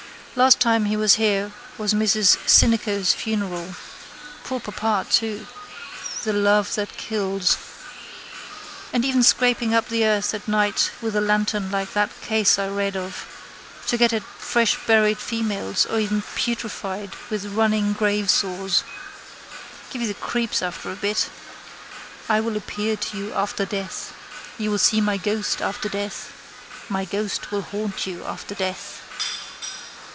[0.33, 3.75] Last time I was here was Mrs Sinico's funeral.
[4.45, 5.45] Poor papa too.
[6.23, 7.57] The love that kills.
[8.93, 12.69] And even scraping up the earth at night with a lantern like that case I
[12.69, 13.27] read of
[13.87, 18.83] to get at fresh buried females or even putrefied with running gravesores.
[19.89, 21.29] Give you the creeps after a bit.
[22.29, 24.13] I will appear to you after death.
[24.57, 26.31] You will see my ghost after death.
[26.87, 28.99] My ghost will haunt you after death.